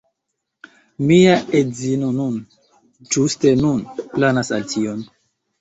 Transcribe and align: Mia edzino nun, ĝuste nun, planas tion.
Mia 1.11 1.35
edzino 1.59 2.09
nun, 2.21 2.39
ĝuste 3.17 3.55
nun, 3.63 3.85
planas 4.17 4.55
tion. 4.73 5.09